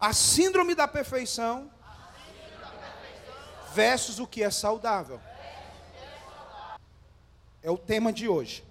[0.00, 1.68] A síndrome da perfeição
[3.74, 5.20] versus o que é saudável.
[7.60, 8.64] É o tema de hoje.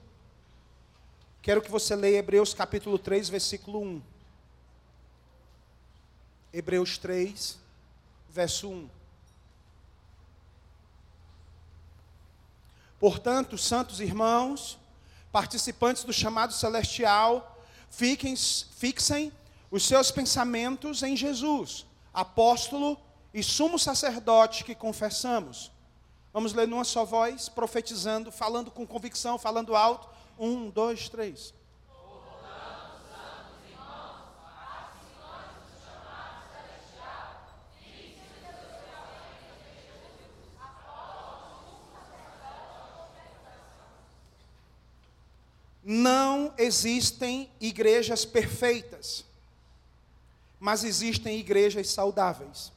[1.41, 4.01] Quero que você leia Hebreus capítulo 3, versículo 1.
[6.53, 7.57] Hebreus 3,
[8.29, 8.89] verso 1.
[12.97, 14.79] Portanto, santos irmãos,
[15.31, 19.31] participantes do chamado celestial, fiquem, fixem
[19.69, 22.97] os seus pensamentos em Jesus, apóstolo
[23.33, 25.71] e sumo sacerdote que confessamos.
[26.33, 30.07] Vamos ler numa só voz, profetizando, falando com convicção, falando alto.
[30.37, 31.53] Um, dois, três.
[45.89, 49.23] Não existem igrejas perfeitas,
[50.59, 52.71] mas existem igrejas saudáveis.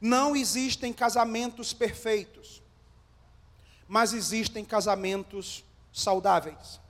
[0.00, 2.62] Não existem casamentos perfeitos,
[3.86, 6.80] mas existem casamentos saudáveis.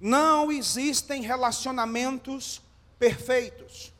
[0.00, 2.60] Não existem relacionamentos
[2.98, 3.92] perfeitos,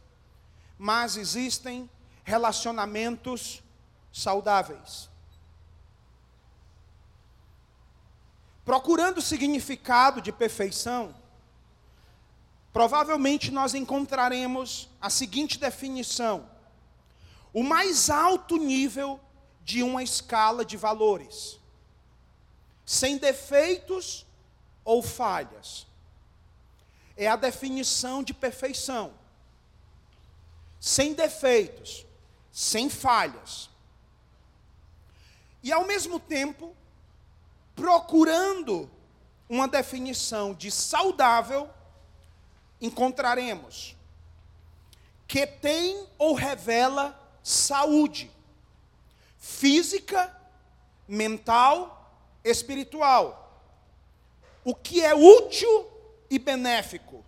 [0.79, 1.89] mas existem
[2.25, 3.63] relacionamentos
[4.13, 5.09] saudáveis.
[8.65, 11.15] Procurando o significado de perfeição,
[12.75, 16.51] provavelmente nós encontraremos a seguinte definição:
[17.53, 19.21] o mais alto nível
[19.63, 21.59] de uma escala de valores,
[22.85, 24.27] sem defeitos
[24.85, 25.87] ou falhas.
[27.17, 29.15] É a definição de perfeição.
[30.81, 32.05] Sem defeitos,
[32.51, 33.71] sem falhas.
[35.63, 36.77] E ao mesmo tempo,
[37.77, 38.91] procurando
[39.49, 41.71] uma definição de saudável,
[42.85, 43.97] encontraremos
[45.27, 48.31] que tem ou revela saúde
[49.39, 50.35] física,
[51.09, 52.15] mental,
[52.45, 53.63] espiritual.
[54.63, 55.91] O que é útil
[56.29, 57.25] e benéfico.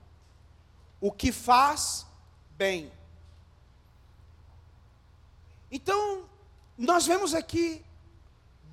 [1.00, 2.06] O que faz
[2.50, 2.92] bem.
[5.70, 6.28] Então,
[6.76, 7.84] nós vemos aqui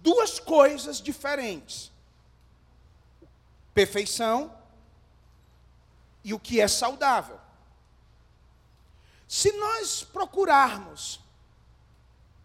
[0.02, 1.91] duas coisas diferentes:
[3.74, 4.62] perfeição
[6.23, 7.39] e o que é saudável.
[9.28, 11.19] Se nós procurarmos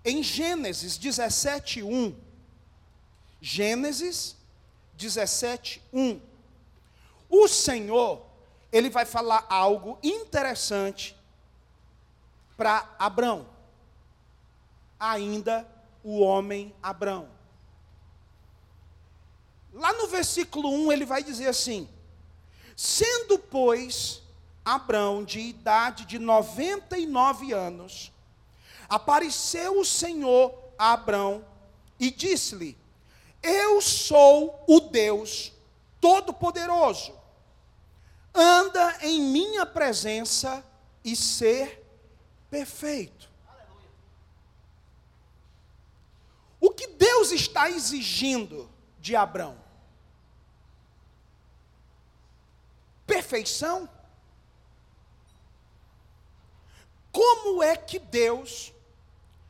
[0.05, 2.17] em Gênesis 17, 1,
[3.41, 4.37] Gênesis
[4.95, 6.21] 17, 1,
[7.29, 8.25] o Senhor,
[8.73, 11.17] ele vai falar algo interessante
[12.57, 13.47] para Abrão,
[14.99, 15.69] ainda
[16.03, 17.29] o homem Abrão.
[19.73, 21.89] Lá no versículo 1 ele vai dizer assim:
[22.79, 24.23] Sendo, pois,
[24.65, 28.13] Abrão de idade de 99 anos,
[28.89, 31.45] apareceu o Senhor a Abrão
[31.99, 32.79] e disse-lhe:
[33.43, 35.53] Eu sou o Deus
[36.01, 37.13] Todo-Poderoso.
[38.33, 40.65] Anda em minha presença
[41.03, 41.85] e ser
[42.49, 43.29] perfeito.
[46.61, 49.68] O que Deus está exigindo de Abrão?
[53.09, 53.89] Perfeição?
[57.11, 58.71] Como é que Deus,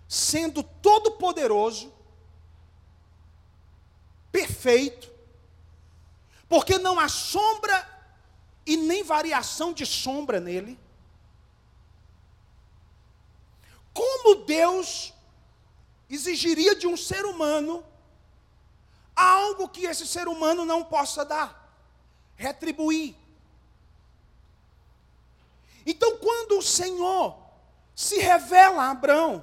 [0.09, 1.93] sendo todo-poderoso,
[4.31, 5.13] perfeito,
[6.49, 7.77] porque não há sombra
[8.65, 10.79] e nem variação de sombra nele,
[13.93, 15.13] como Deus
[16.09, 17.85] exigiria de um ser humano
[19.17, 21.75] algo que esse ser humano não possa dar,
[22.37, 23.17] retribuir.
[25.91, 27.34] Então, quando o Senhor
[27.97, 29.43] se revela a Abraão,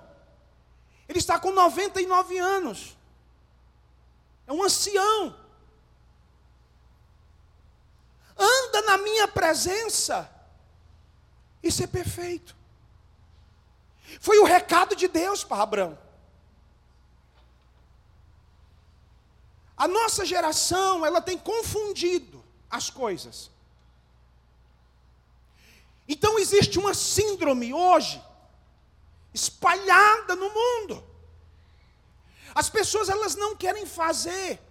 [1.09, 2.95] ele está com 99 anos,
[4.45, 5.35] é um ancião,
[8.38, 10.29] anda na minha presença,
[11.63, 12.56] isso é perfeito.
[14.19, 15.98] Foi o recado de Deus para Abraão.
[19.75, 23.50] A nossa geração, ela tem confundido as coisas.
[26.07, 28.22] Então existe uma síndrome hoje
[29.34, 31.04] espalhada no mundo.
[32.54, 34.62] As pessoas elas não querem fazer.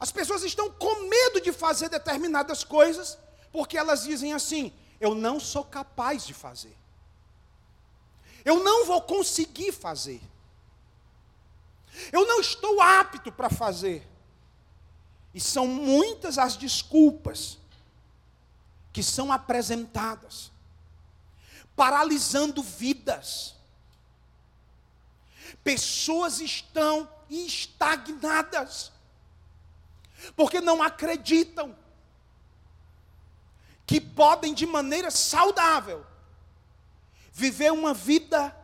[0.00, 3.18] As pessoas estão com medo de fazer determinadas coisas
[3.52, 6.76] porque elas dizem assim: eu não sou capaz de fazer.
[8.44, 10.20] Eu não vou conseguir fazer.
[12.10, 14.08] Eu não estou apto para fazer.
[15.34, 17.58] E são muitas as desculpas
[18.92, 20.52] que são apresentadas
[21.76, 23.54] paralisando vidas.
[25.64, 28.92] Pessoas estão estagnadas,
[30.36, 31.76] porque não acreditam
[33.86, 36.06] que podem, de maneira saudável,
[37.32, 38.56] viver uma vida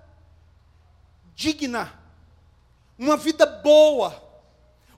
[1.35, 2.01] digna,
[2.99, 4.23] uma vida boa,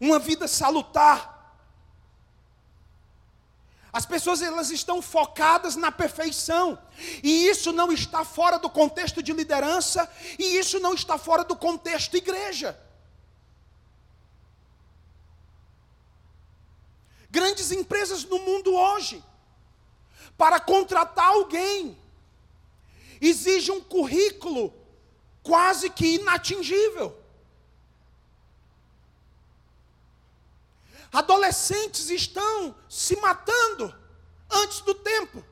[0.01, 1.40] uma vida salutar.
[3.93, 6.79] As pessoas elas estão focadas na perfeição,
[7.23, 10.09] e isso não está fora do contexto de liderança,
[10.39, 12.79] e isso não está fora do contexto igreja.
[17.31, 19.23] Grandes empresas no mundo hoje,
[20.39, 21.97] para contratar alguém,
[23.21, 24.73] exige um currículo
[25.43, 27.20] quase que inatingível.
[31.13, 33.95] Adolescentes estão se matando
[34.49, 35.45] antes do tempo.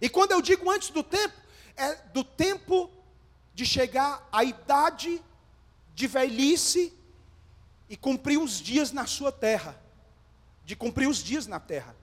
[0.00, 1.34] E quando eu digo antes do tempo,
[1.76, 2.90] é do tempo
[3.52, 5.22] de chegar à idade
[5.94, 6.92] de velhice
[7.88, 9.80] e cumprir os dias na sua terra.
[10.64, 11.96] De cumprir os dias na terra.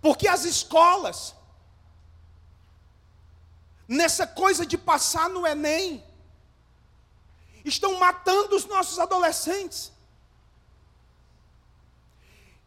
[0.00, 1.34] Porque as escolas,
[3.86, 6.04] nessa coisa de passar no Enem,
[7.64, 9.92] estão matando os nossos adolescentes,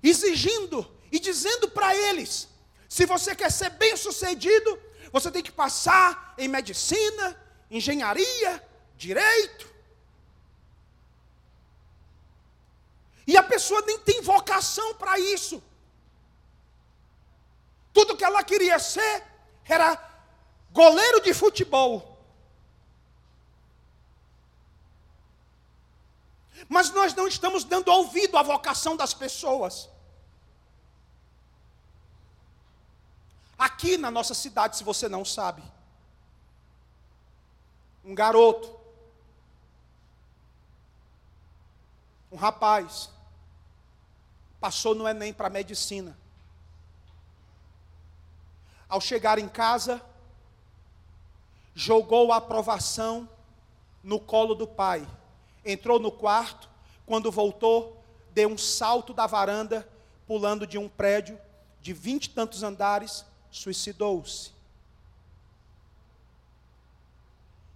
[0.02, 2.48] exigindo e dizendo para eles:
[2.90, 4.80] se você quer ser bem sucedido,
[5.12, 7.40] você tem que passar em medicina,
[7.70, 8.64] engenharia,
[8.96, 9.68] direito.
[13.26, 15.62] E a pessoa nem tem vocação para isso.
[17.92, 19.24] Tudo que ela queria ser
[19.66, 20.02] era
[20.72, 22.07] goleiro de futebol.
[26.70, 29.90] Mas nós não estamos dando ouvido à vocação das pessoas.
[33.58, 35.64] Aqui na nossa cidade, se você não sabe,
[38.04, 38.78] um garoto,
[42.32, 43.10] um rapaz,
[44.60, 46.18] passou no Enem para medicina.
[48.90, 50.02] Ao chegar em casa,
[51.74, 53.28] jogou a aprovação
[54.04, 55.08] no colo do pai
[55.68, 56.70] entrou no quarto,
[57.06, 59.88] quando voltou, deu um salto da varanda,
[60.26, 61.40] pulando de um prédio
[61.82, 64.52] de vinte e tantos andares, suicidou-se.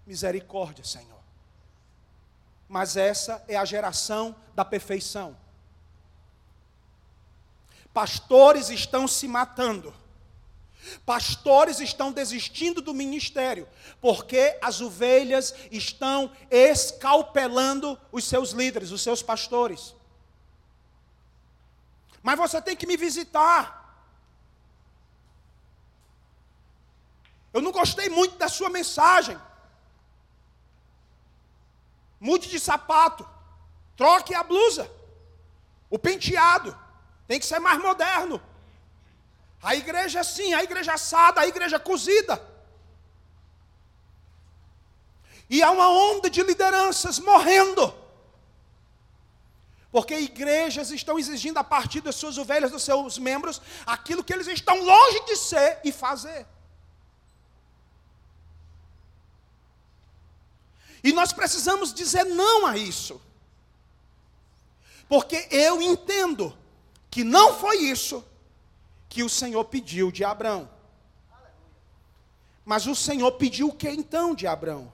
[0.06, 1.20] Misericórdia, Senhor.
[2.68, 5.38] Mas essa é a geração da perfeição.
[7.94, 9.94] Pastores estão se matando
[11.06, 13.68] Pastores estão desistindo do ministério,
[14.00, 19.94] porque as ovelhas estão escalpelando os seus líderes, os seus pastores.
[22.24, 23.80] Mas você tem que me visitar.
[27.54, 29.38] Eu não gostei muito da sua mensagem.
[32.20, 33.28] Mude de sapato.
[33.96, 34.90] Troque a blusa.
[35.90, 36.78] O penteado.
[37.28, 38.42] Tem que ser mais moderno.
[39.62, 42.42] A igreja é assim, a igreja assada, a igreja cozida.
[45.50, 47.94] E há uma onda de lideranças morrendo.
[49.92, 54.48] Porque igrejas estão exigindo a partir das suas ovelhas, dos seus membros, aquilo que eles
[54.48, 56.48] estão longe de ser e fazer.
[61.04, 63.22] E nós precisamos dizer não a isso.
[65.10, 66.58] Porque eu entendo
[67.10, 68.24] que não foi isso
[69.12, 70.70] que o Senhor pediu de Abraão.
[72.64, 74.92] Mas o Senhor pediu o que então de Abraão?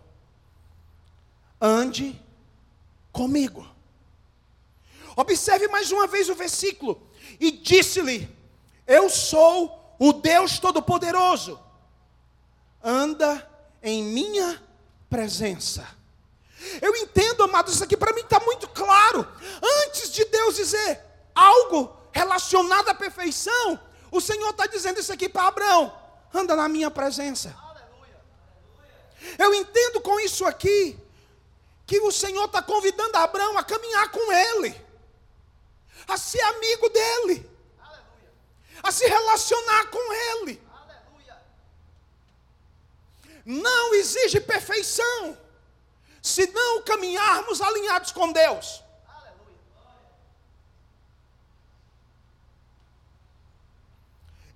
[1.61, 2.19] Ande
[3.11, 3.63] comigo.
[5.15, 6.99] Observe mais uma vez o versículo.
[7.39, 8.27] E disse-lhe:
[8.87, 11.59] Eu sou o Deus Todo-Poderoso.
[12.83, 13.47] Anda
[13.83, 14.63] em minha
[15.11, 15.87] presença.
[16.81, 19.27] Eu entendo, amados, isso aqui para mim está muito claro.
[19.85, 21.03] Antes de Deus dizer
[21.35, 23.79] algo relacionado à perfeição,
[24.11, 25.97] o Senhor está dizendo isso aqui para Abraão:
[26.33, 27.55] anda na minha presença.
[29.37, 30.97] Eu entendo com isso aqui
[31.85, 34.79] que o Senhor está convidando Abraão a caminhar com ele,
[36.07, 37.49] a ser amigo dele,
[38.83, 40.67] a se relacionar com ele.
[43.45, 45.37] Não exige perfeição,
[46.21, 48.83] se não caminharmos alinhados com Deus.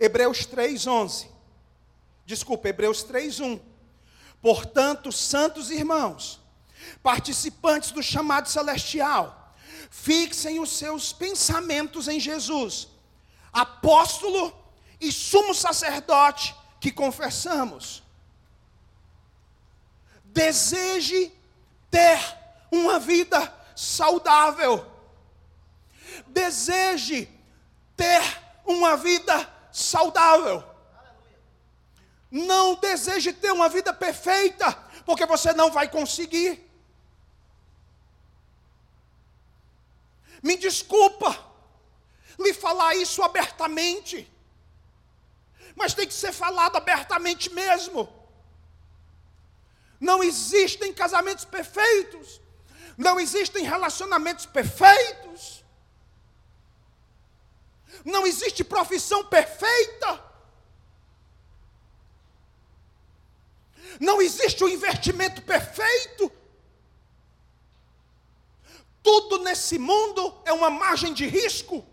[0.01, 1.29] Hebreus 3:11.
[2.25, 3.61] Desculpa, Hebreus 3:1.
[4.41, 6.39] Portanto, santos irmãos,
[7.03, 9.53] participantes do chamado celestial,
[9.91, 12.87] fixem os seus pensamentos em Jesus,
[13.53, 14.51] apóstolo
[14.99, 18.01] e sumo sacerdote que confessamos.
[20.25, 21.31] Deseje
[21.91, 22.19] ter
[22.71, 24.83] uma vida saudável.
[26.25, 27.29] Deseje
[27.95, 28.21] ter
[28.65, 29.60] uma vida saudável.
[32.29, 34.71] Não deseje ter uma vida perfeita,
[35.05, 36.69] porque você não vai conseguir.
[40.41, 41.51] Me desculpa
[42.39, 44.31] lhe falar isso abertamente,
[45.75, 48.11] mas tem que ser falado abertamente mesmo.
[49.99, 52.41] Não existem casamentos perfeitos,
[52.97, 55.60] não existem relacionamentos perfeitos,
[58.03, 60.31] não existe profissão perfeita.
[63.99, 66.31] Não existe o um investimento perfeito.
[69.03, 71.85] Tudo nesse mundo é uma margem de risco.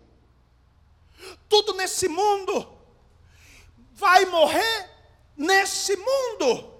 [1.47, 2.77] Tudo nesse mundo
[3.93, 4.89] vai morrer
[5.35, 6.73] nesse mundo.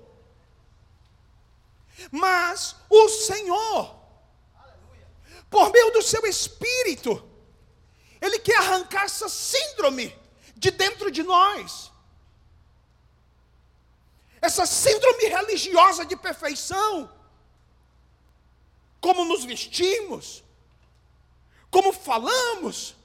[2.11, 3.95] Mas o Senhor,
[5.49, 7.28] por meio do seu espírito,
[8.21, 10.15] ele quer arrancar essa síndrome
[10.55, 11.91] de dentro de nós.
[14.41, 17.11] Essa síndrome religiosa de perfeição
[19.01, 20.43] como nos vestimos,
[21.71, 22.95] como falamos.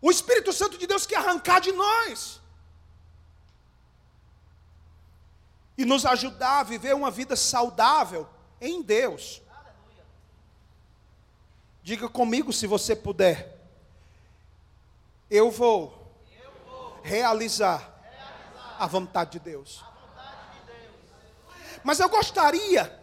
[0.00, 2.40] O Espírito Santo de Deus quer arrancar de nós
[5.76, 8.28] e nos ajudar a viver uma vida saudável
[8.60, 9.40] em Deus.
[11.88, 13.58] Diga comigo se você puder.
[15.30, 16.22] Eu vou,
[17.02, 17.98] realizar,
[18.78, 19.82] a vontade de Deus.
[21.82, 22.94] Mas eu gostaria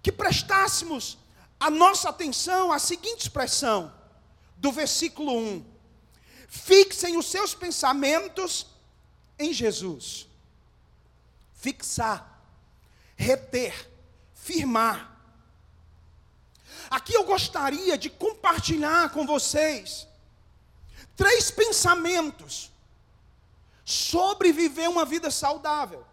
[0.00, 1.18] que prestássemos
[1.58, 3.92] a nossa atenção à seguinte expressão
[4.56, 5.66] do versículo 1:
[6.46, 8.68] Fixem os seus pensamentos
[9.36, 10.28] em Jesus.
[11.54, 12.40] Fixar,
[13.16, 13.90] reter,
[14.32, 15.11] firmar.
[16.90, 20.06] Aqui eu gostaria de compartilhar com vocês
[21.16, 22.70] três pensamentos
[23.84, 26.04] sobre viver uma vida saudável,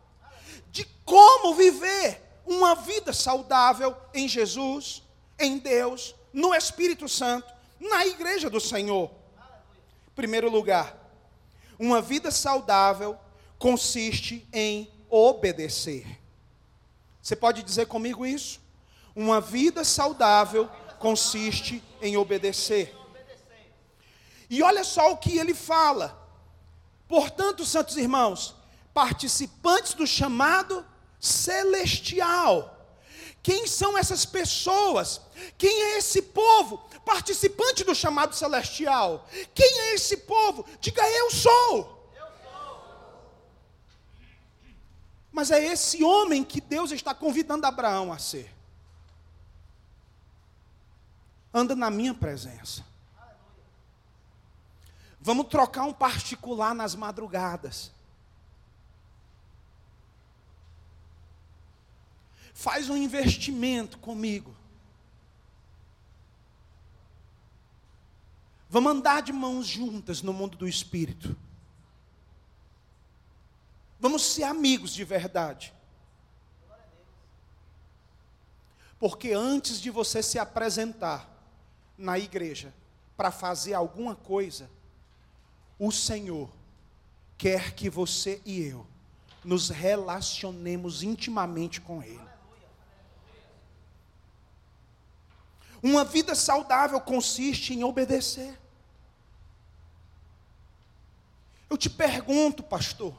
[0.71, 5.03] de como viver uma vida saudável em Jesus,
[5.37, 9.11] em Deus, no Espírito Santo, na igreja do Senhor.
[10.15, 10.97] Primeiro lugar,
[11.77, 13.17] uma vida saudável
[13.57, 16.19] consiste em obedecer.
[17.21, 18.59] Você pode dizer comigo isso?
[19.19, 22.95] Uma vida saudável consiste em obedecer.
[24.49, 26.17] E olha só o que ele fala.
[27.05, 28.55] Portanto, santos irmãos,
[28.93, 30.85] participantes do chamado
[31.19, 32.77] celestial.
[33.43, 35.19] Quem são essas pessoas?
[35.57, 36.77] Quem é esse povo?
[37.03, 39.27] Participante do chamado celestial.
[39.53, 40.65] Quem é esse povo?
[40.79, 42.09] Diga eu sou.
[45.29, 48.58] Mas é esse homem que Deus está convidando Abraão a ser.
[51.53, 52.85] Anda na minha presença.
[55.19, 57.91] Vamos trocar um particular nas madrugadas.
[62.53, 64.55] Faz um investimento comigo.
[68.69, 71.35] Vamos andar de mãos juntas no mundo do espírito.
[73.99, 75.73] Vamos ser amigos de verdade.
[78.99, 81.38] Porque antes de você se apresentar
[81.99, 82.73] na igreja
[83.15, 84.69] para fazer alguma coisa,
[85.77, 86.49] o Senhor
[87.37, 88.87] quer que você e eu
[89.43, 92.29] nos relacionemos intimamente com Ele.
[95.81, 98.57] Uma vida saudável consiste em obedecer.
[101.69, 103.15] Eu te pergunto, pastor.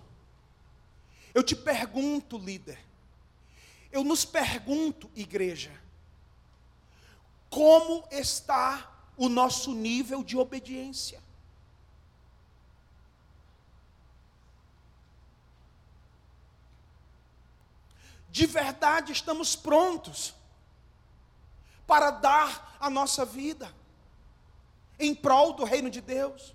[1.32, 2.78] Eu te pergunto, líder.
[3.92, 5.72] Eu nos pergunto, igreja.
[7.50, 11.20] Como está o nosso nível de obediência?
[18.30, 20.32] De verdade estamos prontos
[21.88, 23.74] para dar a nossa vida
[24.96, 26.54] em prol do reino de Deus?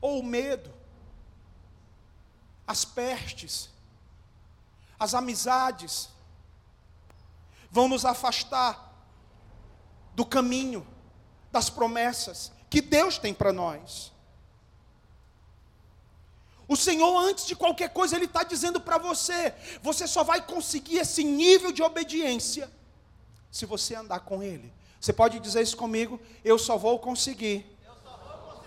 [0.00, 0.72] Ou o medo,
[2.66, 3.68] as pestes,
[4.98, 6.08] as amizades
[7.70, 8.88] vão nos afastar
[10.14, 10.86] do caminho,
[11.50, 14.12] das promessas que Deus tem para nós.
[16.66, 20.98] O Senhor, antes de qualquer coisa, Ele está dizendo para você: você só vai conseguir
[20.98, 22.70] esse nível de obediência
[23.50, 24.72] se você andar com Ele.
[25.00, 26.20] Você pode dizer isso comigo?
[26.44, 27.64] Eu só vou conseguir,
[28.04, 28.62] só vou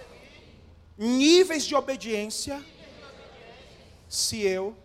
[0.97, 2.63] níveis de obediência
[4.09, 4.75] se eu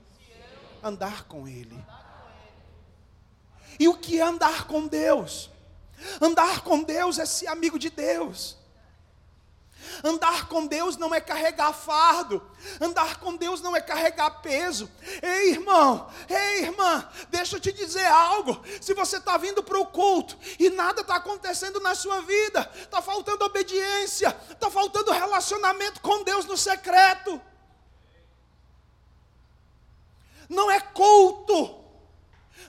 [0.82, 1.76] andar com Ele.
[3.78, 5.50] E o que é andar com Deus?
[6.20, 8.56] Andar com Deus é ser amigo de Deus.
[10.02, 12.42] Andar com Deus não é carregar fardo.
[12.80, 14.90] Andar com Deus não é carregar peso.
[15.22, 18.62] Ei, irmão, ei, irmã, deixa eu te dizer algo.
[18.80, 23.00] Se você está vindo para o culto e nada está acontecendo na sua vida, está
[23.00, 27.40] faltando obediência, está faltando relacionamento com Deus no secreto.
[30.48, 31.85] Não é culto,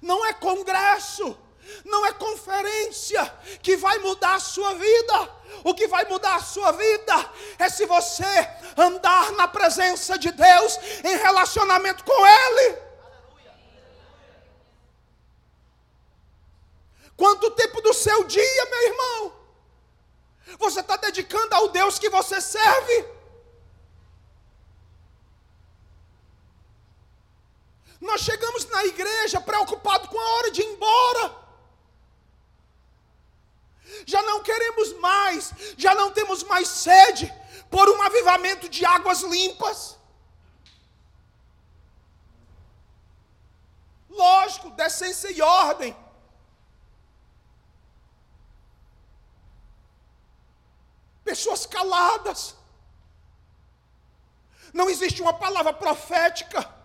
[0.01, 1.37] não é congresso
[1.83, 3.23] não é conferência
[3.61, 5.37] que vai mudar a sua vida.
[5.63, 10.77] O que vai mudar a sua vida é se você andar na presença de Deus
[11.03, 12.77] em relacionamento com Ele.
[17.15, 19.33] Quanto tempo do seu dia, meu irmão,
[20.59, 23.16] você está dedicando ao Deus que você serve?
[27.99, 31.47] Nós chegamos na igreja preocupados com a hora de ir embora
[34.05, 37.33] já não queremos mais, já não temos mais sede
[37.69, 39.97] por um avivamento de águas limpas.
[44.09, 45.95] Lógico, decência e ordem.
[51.23, 52.55] Pessoas caladas.
[54.73, 56.76] Não existe uma palavra profética.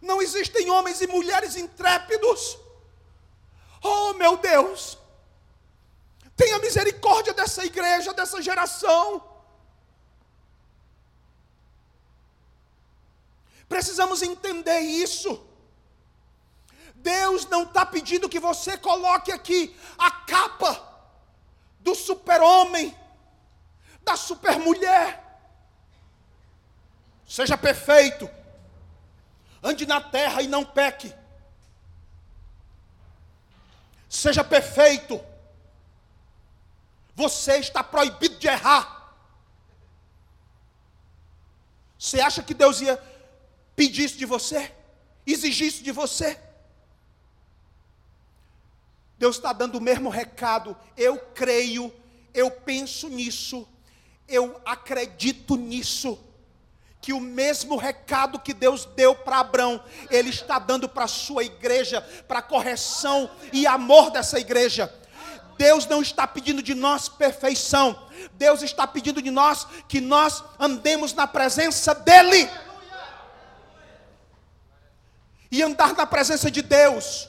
[0.00, 2.58] Não existem homens e mulheres intrépidos
[3.82, 4.98] Oh, meu Deus,
[6.36, 9.24] tenha misericórdia dessa igreja, dessa geração.
[13.68, 15.46] Precisamos entender isso.
[16.96, 20.88] Deus não está pedindo que você coloque aqui a capa
[21.78, 22.94] do super-homem,
[24.02, 25.26] da super-mulher.
[27.26, 28.28] Seja perfeito,
[29.62, 31.14] ande na terra e não peque
[34.10, 35.24] seja perfeito.
[37.14, 39.14] Você está proibido de errar.
[41.96, 43.00] Você acha que Deus ia
[43.76, 44.74] pedir isso de você?
[45.24, 46.38] Exigir isso de você?
[49.16, 50.76] Deus está dando o mesmo recado.
[50.96, 51.94] Eu creio,
[52.34, 53.68] eu penso nisso,
[54.26, 56.18] eu acredito nisso
[57.00, 61.42] que o mesmo recado que Deus deu para Abraão, Ele está dando para a sua
[61.42, 64.92] igreja, para a correção e amor dessa igreja.
[65.56, 71.12] Deus não está pedindo de nós perfeição, Deus está pedindo de nós que nós andemos
[71.12, 72.48] na presença dEle.
[75.50, 77.28] E andar na presença de Deus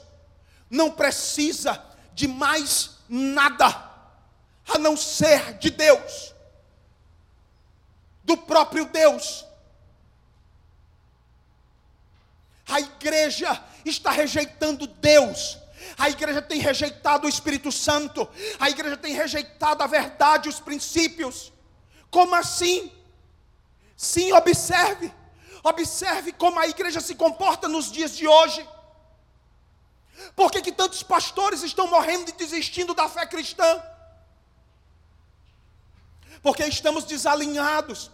[0.70, 3.90] não precisa de mais nada
[4.74, 6.34] a não ser de Deus,
[8.24, 9.46] do próprio Deus.
[12.72, 15.58] A igreja está rejeitando Deus.
[15.98, 18.28] A igreja tem rejeitado o Espírito Santo.
[18.58, 21.52] A igreja tem rejeitado a verdade, os princípios.
[22.10, 22.90] Como assim?
[23.98, 25.14] Sim, observe.
[25.62, 28.66] Observe como a igreja se comporta nos dias de hoje.
[30.36, 33.84] Por que, que tantos pastores estão morrendo e desistindo da fé cristã?
[36.42, 38.10] Porque estamos desalinhados.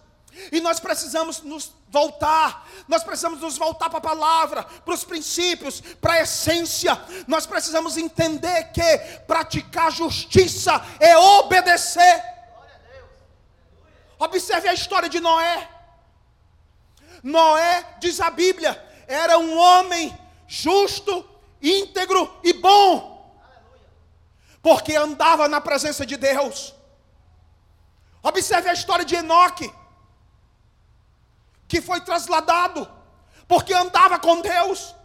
[0.52, 5.82] E nós precisamos nos voltar, nós precisamos nos voltar para a palavra, para os princípios,
[6.02, 7.00] para a essência.
[7.28, 12.24] Nós precisamos entender que praticar justiça é obedecer.
[14.20, 15.70] Observe a história de Noé.
[17.24, 21.28] Noé, diz a Bíblia, era um homem justo,
[21.62, 23.36] íntegro e bom,
[24.62, 26.74] porque andava na presença de Deus.
[28.22, 29.72] Observe a história de Enoque
[31.68, 32.90] que foi trasladado,
[33.48, 34.96] porque andava com Deus.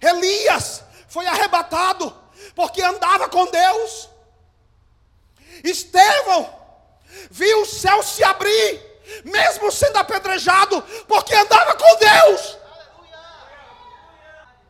[0.00, 2.14] Elias foi arrebatado,
[2.54, 4.08] porque andava com Deus.
[5.64, 6.54] Estevão
[7.30, 8.82] viu o céu se abrir,
[9.24, 12.58] mesmo sendo apedrejado, porque andava com Deus.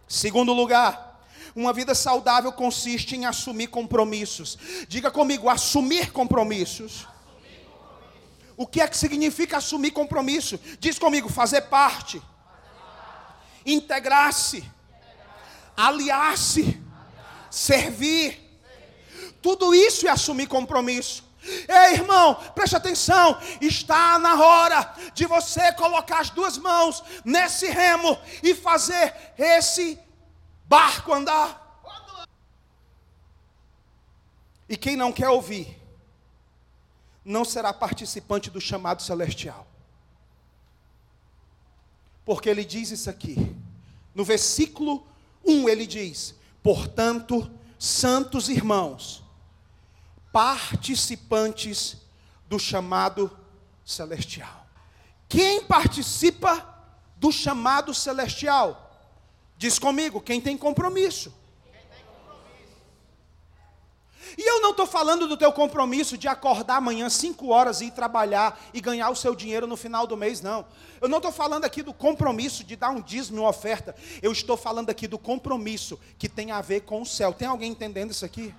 [0.09, 1.21] Segundo lugar,
[1.55, 4.59] uma vida saudável consiste em assumir compromissos.
[4.89, 7.07] Diga comigo, assumir compromissos.
[8.57, 10.59] O que é que significa assumir compromisso?
[10.79, 12.23] Diz comigo, fazer parte,
[13.65, 14.65] integrar-se,
[15.77, 16.81] aliar-se,
[17.51, 18.43] servir.
[19.43, 21.25] Tudo isso é assumir compromisso.
[21.69, 23.39] Ei, irmão, preste atenção.
[23.61, 29.99] Está na hora de você colocar as duas mãos nesse remo e fazer esse
[30.65, 31.65] barco andar.
[34.69, 35.79] E quem não quer ouvir,
[37.27, 39.67] não será participante do chamado celestial.
[42.25, 43.55] Porque ele diz isso aqui.
[44.15, 45.05] No versículo
[45.45, 49.25] 1 ele diz: Portanto, santos irmãos,
[50.33, 51.97] participantes
[52.49, 53.37] do chamado
[53.85, 54.67] celestial.
[55.29, 56.75] Quem participa
[57.17, 58.85] do chamado celestial?
[59.59, 61.35] Diz comigo, quem tem compromisso.
[64.39, 67.91] E eu não estou falando do teu compromisso de acordar amanhã 5 horas e ir
[67.91, 70.67] trabalhar e ganhar o seu dinheiro no final do mês, não.
[71.01, 73.97] Eu não estou falando aqui do compromisso de dar um dízimo, uma oferta.
[74.21, 77.33] Eu estou falando aqui do compromisso que tem a ver com o céu.
[77.33, 78.55] Tem alguém entendendo isso aqui?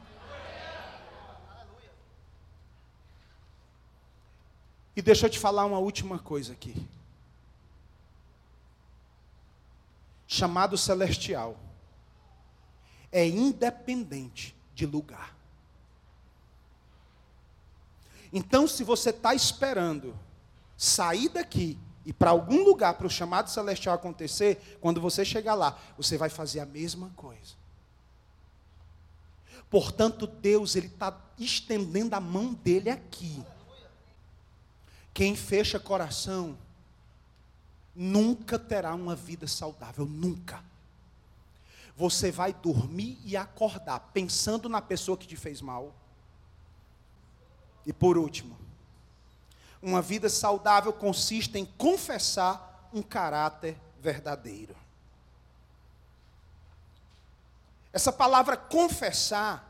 [4.95, 6.75] E deixa eu te falar uma última coisa aqui.
[10.25, 11.55] Chamado celestial
[13.11, 15.36] é independente de lugar.
[18.37, 20.15] Então, se você está esperando
[20.77, 25.75] sair daqui e para algum lugar para o chamado celestial acontecer, quando você chegar lá,
[25.97, 27.55] você vai fazer a mesma coisa.
[29.71, 33.43] Portanto, Deus ele está estendendo a mão dele aqui.
[35.15, 36.55] Quem fecha coração
[37.95, 40.63] nunca terá uma vida saudável, nunca.
[41.95, 45.91] Você vai dormir e acordar pensando na pessoa que te fez mal.
[47.87, 48.57] E por último,
[49.81, 54.75] uma vida saudável consiste em confessar um caráter verdadeiro.
[57.93, 59.65] Essa palavra confessar,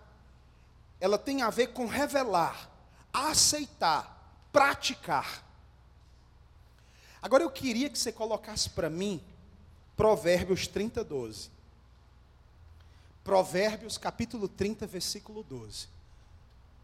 [1.00, 2.68] ela tem a ver com revelar,
[3.14, 4.20] aceitar,
[4.52, 5.44] praticar.
[7.22, 9.24] Agora eu queria que você colocasse para mim
[9.96, 11.52] Provérbios 30, 12.
[13.24, 15.97] Provérbios capítulo 30, versículo 12.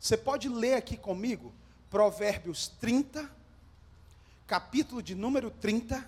[0.03, 1.53] Você pode ler aqui comigo?
[1.89, 3.31] Provérbios 30,
[4.45, 6.05] capítulo de número 30,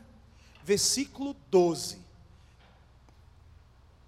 [0.62, 2.02] versículo 12.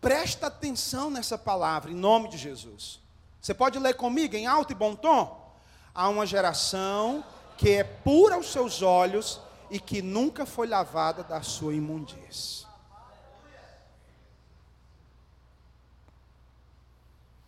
[0.01, 2.99] Presta atenção nessa palavra, em nome de Jesus.
[3.41, 5.55] Você pode ler comigo em alto e bom tom?
[5.95, 7.23] Há uma geração
[7.57, 9.39] que é pura aos seus olhos
[9.71, 12.66] e que nunca foi lavada da sua imundície.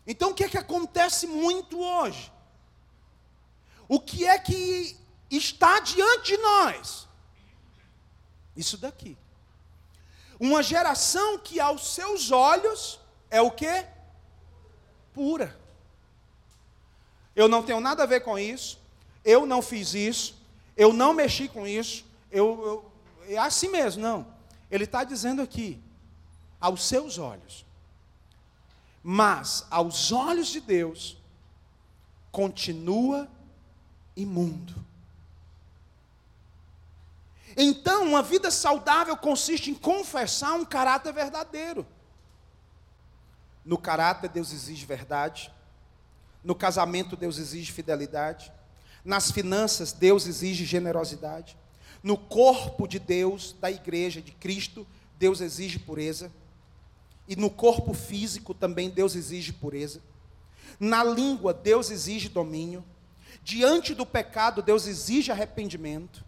[0.09, 2.29] Então o que é que acontece muito hoje?
[3.87, 4.97] O que é que
[5.31, 7.07] está diante de nós?
[8.57, 9.17] Isso daqui.
[10.37, 13.85] Uma geração que aos seus olhos é o que?
[15.13, 15.57] Pura.
[17.33, 18.79] Eu não tenho nada a ver com isso
[19.23, 20.35] eu não fiz isso,
[20.75, 22.91] eu não mexi com isso, eu,
[23.27, 24.25] eu é assim mesmo, não.
[24.71, 25.79] Ele está dizendo aqui,
[26.59, 27.65] aos seus olhos.
[29.03, 31.17] Mas aos olhos de Deus,
[32.31, 33.27] continua
[34.15, 34.75] imundo.
[37.57, 41.85] Então, uma vida saudável consiste em confessar um caráter verdadeiro.
[43.65, 45.51] No caráter, Deus exige verdade.
[46.43, 48.51] No casamento, Deus exige fidelidade.
[49.03, 51.57] Nas finanças, Deus exige generosidade.
[52.01, 56.31] No corpo de Deus, da igreja de Cristo, Deus exige pureza.
[57.29, 60.01] E no corpo físico também Deus exige pureza.
[60.77, 62.83] Na língua, Deus exige domínio.
[63.41, 66.25] Diante do pecado, Deus exige arrependimento.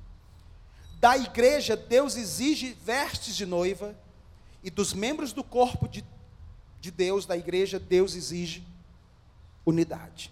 [1.02, 3.94] Da igreja, Deus exige vestes de noiva.
[4.64, 6.06] E dos membros do corpo de,
[6.80, 8.64] de Deus, da igreja, Deus exige
[9.66, 10.32] unidade.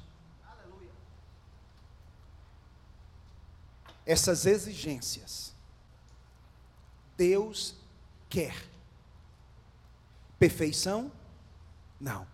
[4.10, 5.54] essas exigências.
[7.16, 7.76] Deus
[8.28, 8.56] quer.
[10.40, 11.12] Perfeição?
[12.00, 12.26] Não.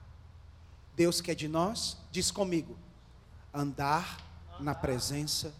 [0.96, 2.78] Deus quer de nós, diz comigo,
[3.54, 4.24] andar
[4.60, 5.54] na presença